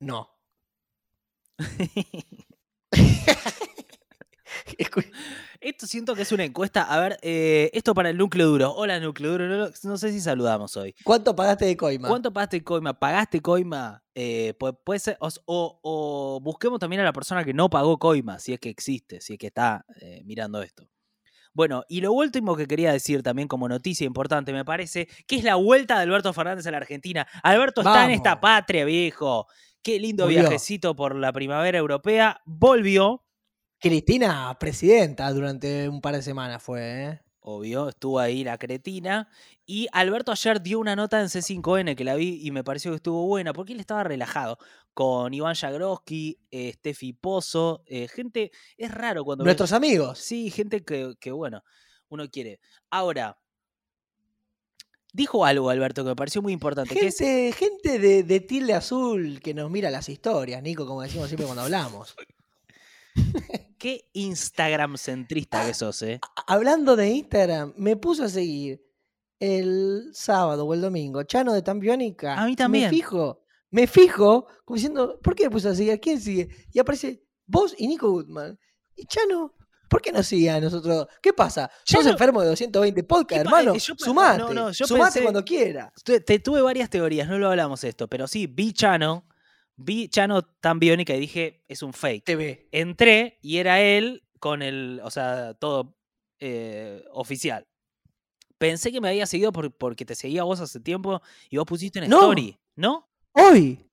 [0.00, 0.28] No.
[5.60, 6.82] Esto siento que es una encuesta.
[6.84, 8.72] A ver, eh, esto para el núcleo duro.
[8.74, 9.70] Hola, núcleo duro.
[9.82, 10.94] No, sé si saludamos hoy.
[11.02, 12.08] ¿Cuánto pagaste de coima?
[12.08, 12.98] ¿Cuánto pagaste coima?
[12.98, 14.02] ¿Pagaste coima?
[14.14, 18.52] Eh, pu- puede ser, o, busquemos también a la persona que no pagó coima, si
[18.52, 20.88] es que existe, si es que está eh, mirando esto.
[21.52, 25.44] Bueno, y lo último que quería decir también como noticia importante, me parece, que es
[25.44, 27.26] la vuelta de Alberto Fernández a la Argentina.
[27.42, 29.46] Alberto está en esta patria, viejo.
[29.82, 30.40] Qué lindo Volvió.
[30.40, 32.40] viajecito por la primavera europea.
[32.44, 33.24] Volvió,
[33.80, 37.20] Cristina, presidenta, durante un par de semanas fue, ¿eh?
[37.40, 39.28] obvio, estuvo ahí la cretina.
[39.64, 42.96] Y Alberto ayer dio una nota en C5N que la vi y me pareció que
[42.96, 44.58] estuvo buena, porque él estaba relajado.
[44.92, 49.44] Con Iván Jagroski, eh, Steffi Pozo, eh, gente, es raro cuando...
[49.44, 50.18] ves- Nuestros amigos.
[50.18, 51.62] Sí, gente que, que, bueno,
[52.08, 52.58] uno quiere.
[52.90, 53.38] Ahora,
[55.12, 57.16] dijo algo Alberto que me pareció muy importante, que es...
[57.18, 61.46] Gente, gente de, de tilde azul que nos mira las historias, Nico, como decimos siempre
[61.46, 62.16] cuando hablamos.
[63.78, 66.20] Qué Instagram centrista que sos, ¿eh?
[66.36, 68.82] A- Hablando de Instagram, me puso a seguir
[69.40, 72.36] el sábado o el domingo, Chano de Tambiónica.
[72.40, 72.84] A mí también.
[72.90, 75.92] Me fijo, me fijo, como diciendo, ¿por qué me puso a seguir?
[75.92, 76.48] ¿A quién sigue?
[76.72, 78.58] Y aparece vos y Nico Goodman.
[78.96, 79.54] Y Chano,
[79.88, 81.06] ¿por qué no sigue a nosotros?
[81.22, 81.70] ¿Qué pasa?
[81.84, 83.76] ¿Sos Chano- enfermo de 220 podcast, ¿Qué pa- hermano?
[83.76, 85.92] eh, yo Sumate, no, no, yo sumate pensé- cuando quiera.
[86.04, 89.24] Tu- Te, tuve varias teorías, no lo hablamos esto, pero sí, vi Chano,
[89.78, 92.24] vi Chano tan biónica y dije, es un fake.
[92.24, 92.68] TV.
[92.72, 95.96] Entré y era él con el, o sea, todo
[96.40, 97.66] eh, oficial.
[98.58, 102.00] Pensé que me había seguido por- porque te seguía vos hace tiempo y vos pusiste
[102.00, 102.20] una No.
[102.22, 103.08] story, ¿no?
[103.32, 103.84] Hoy.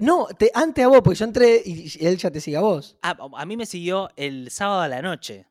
[0.00, 2.96] No, te, antes a vos, porque yo entré y él ya te sigue a vos.
[3.02, 5.46] Ah, a mí me siguió el sábado a la noche.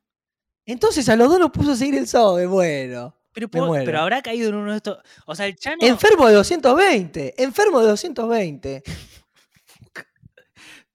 [0.64, 3.14] Entonces a los dos nos puso a seguir el sábado, de bueno.
[3.34, 4.98] Pero, pero habrá caído en uno de estos.
[5.26, 5.78] O sea, el Chano.
[5.80, 7.42] Enfermo de 220.
[7.42, 8.82] Enfermo de 220.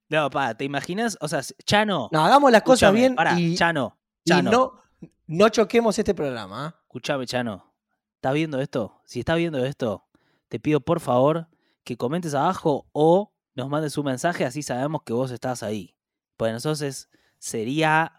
[0.10, 1.18] No, pa, ¿te imaginas?
[1.22, 2.10] O sea, Chano.
[2.12, 3.98] No, hagamos las cosas bien pará, y, Chano.
[4.24, 4.52] y Chano.
[4.52, 6.68] no, no choquemos este programa.
[6.68, 6.76] ¿ah?
[6.84, 7.74] Escuchame, Chano.
[8.16, 9.02] ¿Estás viendo esto?
[9.06, 10.08] Si estás viendo esto,
[10.48, 11.48] te pido por favor
[11.84, 15.96] que comentes abajo o nos mandes un mensaje, así sabemos que vos estás ahí.
[16.38, 18.14] Pues entonces sería.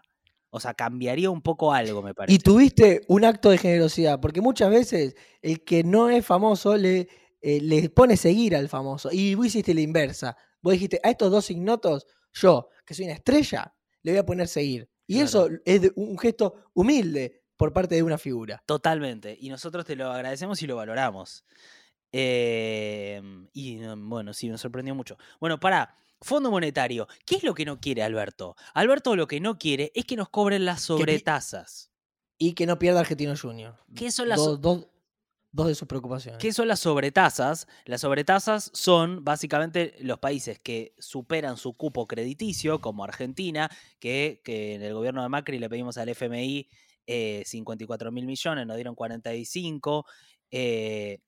[0.51, 2.35] O sea, cambiaría un poco algo, me parece.
[2.35, 7.07] Y tuviste un acto de generosidad, porque muchas veces el que no es famoso le,
[7.39, 9.09] eh, le pone seguir al famoso.
[9.11, 10.35] Y vos hiciste la inversa.
[10.61, 14.47] Vos dijiste, a estos dos ignotos, yo, que soy una estrella, le voy a poner
[14.47, 14.89] seguir.
[15.07, 15.25] Y Claro.
[15.25, 18.61] eso es un gesto humilde por parte de una figura.
[18.65, 19.35] Totalmente.
[19.39, 21.43] Y nosotros te lo agradecemos y lo valoramos.
[22.11, 23.21] Eh,
[23.53, 25.17] y no, bueno, sí, me sorprendió mucho.
[25.39, 28.55] Bueno, para Fondo Monetario, ¿qué es lo que no quiere Alberto?
[28.73, 31.91] Alberto lo que no quiere es que nos cobren las sobretasas.
[32.37, 33.77] Y que no pierda Argentino Junior.
[33.95, 34.87] ¿Qué son las, dos-
[35.51, 36.39] dos de sus preocupaciones.
[36.39, 37.67] ¿Qué son las sobretasas?
[37.85, 44.75] Las sobretasas son básicamente los países que superan su cupo crediticio, como Argentina, que, que
[44.75, 46.69] en el gobierno de Macri le pedimos al FMI
[47.11, 50.05] eh, 54 mil millones, nos dieron 45,
[50.51, 51.19] eh,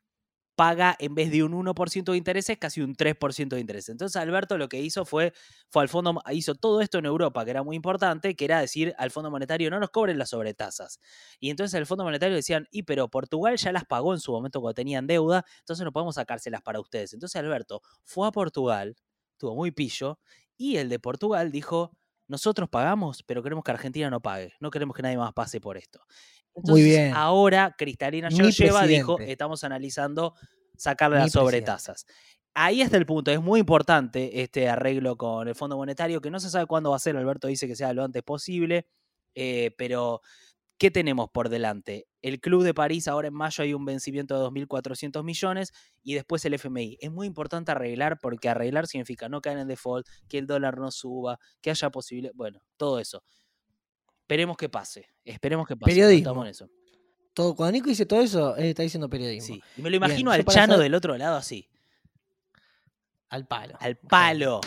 [0.61, 3.89] paga en vez de un 1% de intereses, casi un 3% de intereses.
[3.89, 5.33] Entonces Alberto lo que hizo fue,
[5.71, 8.93] fue al fondo, hizo todo esto en Europa, que era muy importante, que era decir
[8.99, 10.99] al Fondo Monetario, no nos cobren las sobretasas.
[11.39, 14.61] Y entonces el Fondo Monetario decían, y pero Portugal ya las pagó en su momento
[14.61, 17.11] cuando tenían deuda, entonces no podemos sacárselas para ustedes.
[17.13, 18.95] Entonces Alberto fue a Portugal,
[19.31, 20.19] estuvo muy pillo,
[20.57, 21.97] y el de Portugal dijo,
[22.27, 25.75] nosotros pagamos, pero queremos que Argentina no pague, no queremos que nadie más pase por
[25.75, 26.05] esto.
[26.55, 27.13] Entonces, bien.
[27.15, 30.35] ahora Cristalina Georgieva dijo, estamos analizando
[30.77, 32.05] sacarle las sobretasas.
[32.53, 36.39] Ahí está el punto, es muy importante este arreglo con el Fondo Monetario, que no
[36.39, 38.87] se sabe cuándo va a ser, Alberto dice que sea lo antes posible,
[39.35, 40.21] eh, pero
[40.77, 42.07] ¿qué tenemos por delante?
[42.21, 45.71] El Club de París ahora en mayo hay un vencimiento de 2.400 millones
[46.03, 46.97] y después el FMI.
[46.99, 50.91] Es muy importante arreglar porque arreglar significa no caer en default, que el dólar no
[50.91, 53.23] suba, que haya posible, bueno, todo eso.
[54.31, 55.91] Esperemos que pase, esperemos que pase.
[55.91, 56.45] Periodismo.
[56.45, 56.69] en eso.
[57.33, 59.55] Todo, cuando Nico dice todo eso, él está diciendo periodismo.
[59.55, 59.61] Sí.
[59.75, 61.67] Y me lo imagino al Chano saber- del otro lado así,
[63.29, 63.75] Al palo.
[63.79, 64.61] al palo,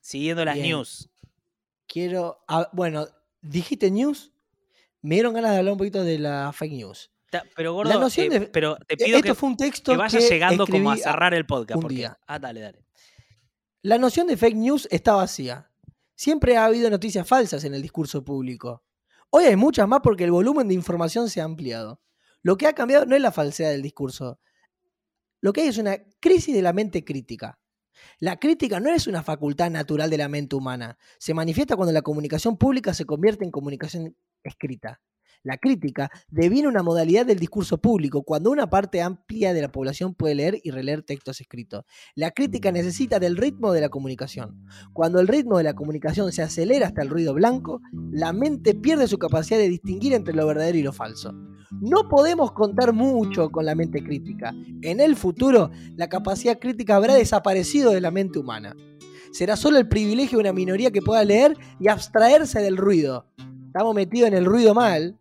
[0.00, 0.66] siguiendo las Bien.
[0.68, 1.08] news.
[1.86, 2.40] Quiero.
[2.48, 3.06] ah, bueno,
[3.40, 4.32] dijiste news.
[5.00, 7.10] Me dieron ganas de hablar un poquito de la fake news.
[7.30, 9.92] Ta- Pero gordo, noción eh, de- pero te E- pido Esto que, fue un texto
[9.92, 11.76] que vayas llegando como a cerrar el podcast.
[11.76, 12.18] un porque- día.
[12.26, 12.84] Ah, dale, dale.
[13.82, 15.70] La noción de fake news está vacía.
[16.16, 18.82] Siempre ha habido noticias falsas en el discurso público.
[19.30, 22.00] Hoy hay muchas más porque el volumen de información se ha ampliado.
[22.42, 24.40] Lo que ha cambiado no es la falsedad del discurso.
[25.40, 27.58] Lo que hay es una crisis de la mente crítica.
[28.20, 30.96] La crítica no es una facultad natural de la mente humana.
[31.18, 35.00] Se manifiesta cuando la comunicación pública se convierte en comunicación escrita.
[35.44, 40.14] La crítica deviene una modalidad del discurso público cuando una parte amplia de la población
[40.14, 41.84] puede leer y releer textos escritos.
[42.14, 44.66] La crítica necesita del ritmo de la comunicación.
[44.92, 49.06] Cuando el ritmo de la comunicación se acelera hasta el ruido blanco, la mente pierde
[49.06, 51.32] su capacidad de distinguir entre lo verdadero y lo falso.
[51.80, 54.54] No podemos contar mucho con la mente crítica.
[54.82, 58.74] En el futuro, la capacidad crítica habrá desaparecido de la mente humana.
[59.32, 63.26] Será solo el privilegio de una minoría que pueda leer y abstraerse del ruido.
[63.68, 65.16] Estamos metidos en el ruido mal.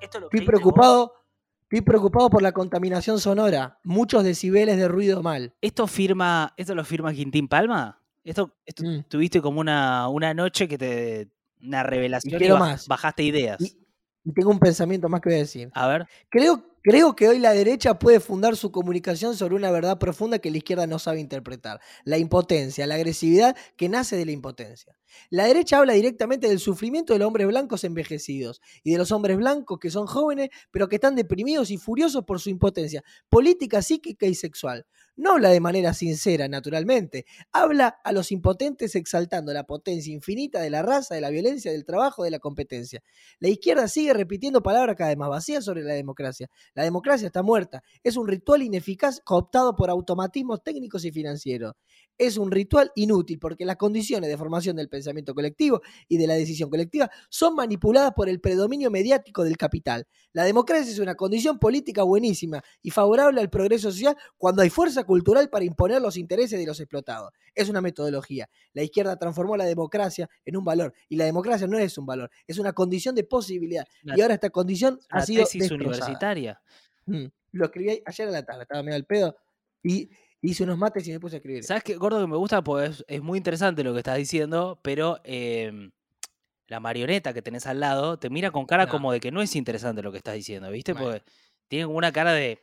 [0.00, 1.12] Esto lo Estoy preocupado,
[1.62, 3.78] estoy preocupado por la contaminación sonora.
[3.84, 5.54] Muchos decibeles de ruido mal.
[5.60, 8.00] ¿Esto firma, esto lo firma Quintín Palma?
[8.24, 9.04] Esto, esto Mm.
[9.08, 11.28] tuviste como una, una noche que te.
[11.62, 12.88] una revelación y, quiero baj- más.
[12.88, 13.60] bajaste ideas.
[13.60, 13.78] Y,
[14.24, 15.70] y tengo un pensamiento más que voy a decir.
[15.74, 16.06] A ver.
[16.28, 20.52] Creo, creo que hoy la derecha puede fundar su comunicación sobre una verdad profunda que
[20.52, 21.80] la izquierda no sabe interpretar.
[22.04, 24.96] La impotencia, la agresividad que nace de la impotencia.
[25.28, 29.36] La derecha habla directamente del sufrimiento de los hombres blancos envejecidos y de los hombres
[29.36, 34.26] blancos que son jóvenes pero que están deprimidos y furiosos por su impotencia política, psíquica
[34.26, 34.86] y sexual.
[35.18, 37.24] No habla de manera sincera, naturalmente.
[37.50, 41.86] Habla a los impotentes exaltando la potencia infinita de la raza, de la violencia, del
[41.86, 43.02] trabajo, de la competencia.
[43.40, 46.50] La izquierda sigue repitiendo palabras cada vez más vacías sobre la democracia.
[46.74, 47.82] La democracia está muerta.
[48.04, 51.72] Es un ritual ineficaz cooptado por automatismos técnicos y financieros.
[52.18, 56.34] Es un ritual inútil porque las condiciones de formación del pensamiento colectivo y de la
[56.34, 60.06] decisión colectiva son manipuladas por el predominio mediático del capital.
[60.34, 65.05] La democracia es una condición política buenísima y favorable al progreso social cuando hay fuerza
[65.06, 67.32] cultural para imponer los intereses de los explotados.
[67.54, 68.48] Es una metodología.
[68.74, 72.30] La izquierda transformó la democracia en un valor y la democracia no es un valor,
[72.46, 73.86] es una condición de posibilidad.
[74.02, 75.86] La- y ahora esta condición La ha sido tesis destrozada.
[75.88, 76.60] universitaria.
[77.06, 77.24] Mm.
[77.52, 79.36] Lo escribí ayer a la tarde, estaba medio al pedo
[79.82, 80.10] y
[80.42, 81.64] hice unos mates y me puse a escribir.
[81.64, 82.62] ¿Sabes qué, gordo, que me gusta?
[82.62, 85.90] Pues es, muy interesante lo que estás diciendo, pero em,
[86.68, 88.90] la marioneta que tenés al lado te mira con cara No.
[88.90, 90.92] como de que no es interesante lo que estás diciendo, ¿viste?
[90.92, 91.06] Bueno.
[91.12, 91.24] Porque
[91.68, 92.60] tiene como una cara de.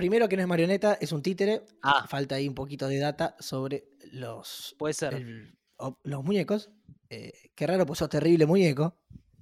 [0.00, 1.62] Primero que no es marioneta, es un títere.
[1.82, 5.14] Ah, Falta ahí un poquito de data sobre los, puede ser.
[5.14, 6.70] el- o- los muñecos.
[7.10, 8.96] Eh, qué raro, pues sos terrible muñeco.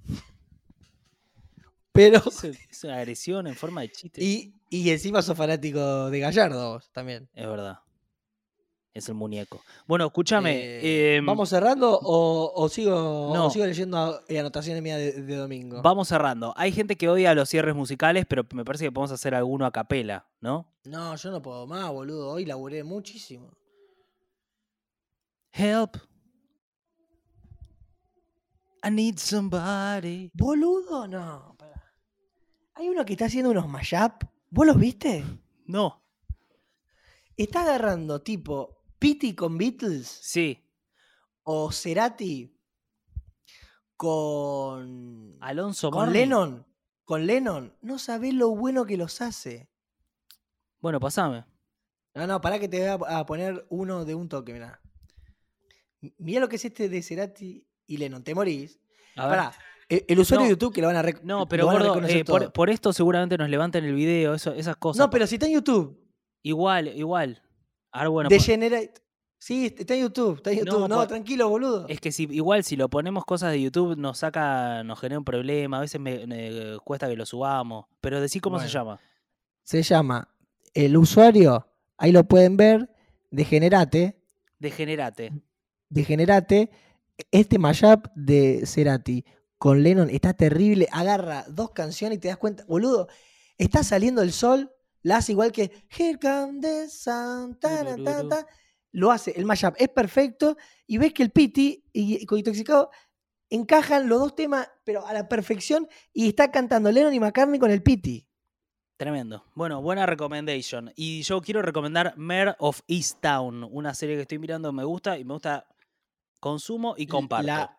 [1.91, 2.17] Pero.
[2.27, 4.23] Es, es una agresión en forma de chiste.
[4.23, 7.29] Y, y encima sos fanático de Gallardo vos también.
[7.33, 7.79] Es verdad.
[8.99, 9.61] Es el muñeco.
[9.87, 10.55] Bueno, escúchame.
[10.55, 13.47] Eh, em, ¿Vamos cerrando o, o sigo, No.
[13.47, 15.81] o sigo leyendo eh, anotaciones mías de, de domingo?
[15.81, 16.53] Vamos cerrando.
[16.55, 19.71] Hay gente que odia los cierres musicales, pero me parece que podemos hacer alguno a
[19.71, 20.67] capela, ¿no?
[20.85, 22.29] No, yo no puedo más, boludo.
[22.31, 23.51] Hoy laburé muchísimo.
[25.51, 25.97] Help.
[28.83, 30.29] I need somebody.
[30.33, 31.55] Boludo, no.
[31.57, 31.93] pará.
[32.75, 34.23] Hay uno que está haciendo unos mashup.
[34.49, 35.23] ¿Vos los viste?
[35.65, 36.01] No.
[37.35, 40.63] Está agarrando tipo Pity con Beatles Sí.
[41.43, 42.53] o Cerati
[43.95, 46.13] con, Alonso con.
[46.13, 46.65] Lennon.
[47.03, 47.73] Con Lennon.
[47.81, 49.69] No sabés lo bueno que los hace.
[50.79, 51.43] Bueno, pasame.
[52.13, 54.81] No, no, pará que te voy a, poner uno de un toque, mirá.
[56.17, 58.23] Mirá lo que es este de Cerati y Lennon.
[58.23, 58.79] Te morís.
[59.15, 59.37] A ver.
[59.37, 59.53] Pará.
[59.89, 60.47] El, el usuario No.
[60.47, 62.93] de YouTube que lo van a rec- No, lo pero gordo, reconocer eh, por, esto
[62.93, 64.99] seguramente nos levanten el video, eso, esas cosas.
[64.99, 65.99] No, pero si está en YouTube.
[66.43, 67.41] Igual, igual.
[67.91, 68.93] Ahora bueno, pues, Degenerate.
[69.41, 70.37] Sí, está en YouTube.
[70.37, 70.89] Está en YouTube.
[70.89, 71.87] No, por- tranquilo, boludo.
[71.87, 75.23] es que si igual si lo ponemos cosas de YouTube nos saca, nos genera un
[75.25, 77.85] problema, a veces me, me cuesta que lo subamos.
[78.01, 78.99] Pero decí cómo se llama.
[79.63, 80.27] Se llama
[80.73, 81.65] el usuario.
[81.97, 82.89] Ahí lo pueden ver.
[83.31, 84.21] Degenerate.
[84.59, 85.31] Degenerate.
[85.89, 86.69] Degenerate.
[87.31, 89.23] Este mashup de Cerati
[89.57, 90.87] con Lennon está terrible.
[90.91, 93.07] Agarra dos canciones y te das cuenta, boludo,
[93.57, 98.27] está saliendo el sol, la hace igual que Here Come the Sun, ta, na, ta,
[98.27, 98.47] ta.
[98.91, 100.57] lo hace, el mashup es perfecto
[100.87, 102.89] y ves que el Piti y, y con Intoxicado
[103.49, 107.71] encajan los dos temas, pero a la perfección y está cantando Lennon y McCartney con
[107.71, 108.27] el Piti.
[108.97, 109.45] Tremendo.
[109.55, 110.91] Bueno, buena recommendation.
[110.93, 115.23] Y yo quiero recomendar Mare of Easttown, una serie que estoy mirando, me gusta y
[115.23, 115.65] me gusta
[116.41, 117.47] consumo y comparto.
[117.47, 117.78] La,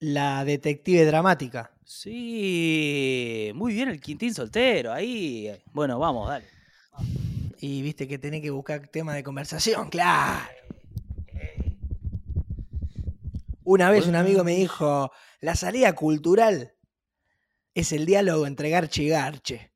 [0.00, 1.72] la detective dramática.
[1.84, 5.50] Sí, muy bien el Quintín soltero, ahí.
[5.72, 6.44] Bueno, vamos, dale.
[7.60, 10.44] Y viste que tenés que buscar tema de conversación, claro.
[13.64, 16.74] Una vez un amigo me dijo, la salida cultural
[17.74, 19.72] es el diálogo entre Garche y Garche.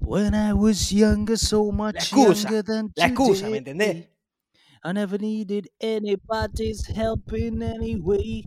[0.00, 4.11] When I was younger, so much excusa, younger than La excusa, ¿me entendés?
[4.84, 8.44] I never needed anybody's help in any way.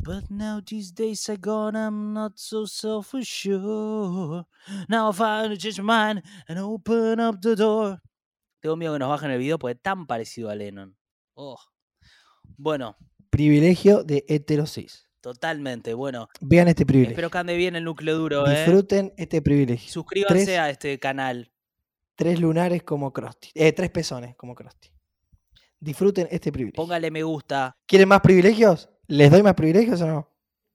[0.00, 4.44] But now these days are gone, I'm not so self-assured.
[4.88, 8.00] Now if I change my mind and open up the door.
[8.60, 10.96] Tengo miedo que nos bajen el video porque es tan parecido a Lennon.
[11.34, 11.58] Oh.
[12.56, 12.96] Bueno,
[13.30, 15.08] Privilegio de heterosis.
[15.20, 15.92] totalmente.
[15.94, 17.12] Bueno, Vean este privilegio.
[17.12, 18.64] espero que ande bien el núcleo duro, ¿eh?
[18.64, 19.92] Disfruten este privilegio.
[19.92, 21.52] Suscríbanse Tres- a este canal.
[22.16, 23.50] Tres lunares como Krusty.
[23.54, 24.88] Eh, tres pezones como Krusty.
[25.80, 26.82] Disfruten este privilegio.
[26.82, 27.76] Póngale me gusta.
[27.86, 28.88] ¿Quieren más privilegios?
[29.06, 30.30] ¿Les doy más privilegios o no?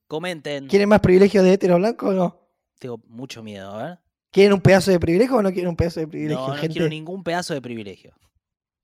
[0.07, 0.67] Comenten.
[0.67, 2.39] ¿Quieren más privilegios de hetero blanco o no?
[2.79, 3.99] Tengo mucho miedo, a ver.
[4.31, 6.73] ¿Quieren un pedazo de privilegio o no quieren un pedazo de privilegio, No, no gente?
[6.73, 8.13] quiero ningún pedazo de privilegio.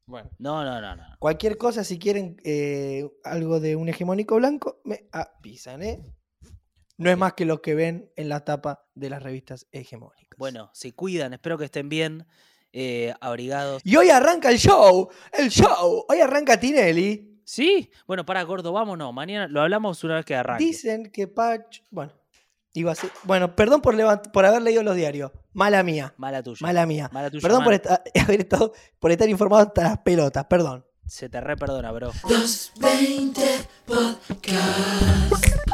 [0.06, 0.30] Bueno.
[0.40, 1.04] No, no, no, no.
[1.20, 6.04] Cualquier cosa, si quieren eh, algo de un hegemónico blanco, me avisan, ¿eh?
[6.98, 10.38] No es más que lo que ven en la tapa de las revistas hegemónicas.
[10.38, 12.26] Bueno, se cuidan, espero que estén bien,
[12.74, 13.82] eh, abrigados.
[13.86, 16.06] Y hoy arranca el show, el show.
[16.08, 17.42] Hoy arranca Tinelli.
[17.44, 17.90] ¿Sí?
[18.06, 19.12] Bueno, para gordo, vámonos.
[19.14, 20.64] Mañana lo hablamos una vez que arranque.
[20.64, 21.80] Dicen que Patch.
[21.90, 22.14] Bueno,
[22.74, 25.32] iba a ser- Bueno, perdón por, levant- por haber leído los diarios.
[25.54, 26.14] Mala mía.
[26.18, 26.60] Mala tuya.
[26.62, 27.10] Mala mía.
[27.12, 27.42] Mala tuya.
[27.42, 30.46] Perdón por, esta- haber estado, por estar informado hasta las pelotas.
[30.46, 30.86] Perdón.
[31.08, 32.12] Se te re perdona, bro.
[32.30, 33.42] Los 20
[33.88, 35.69] Podcast.